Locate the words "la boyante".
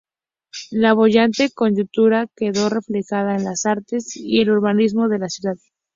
0.71-1.51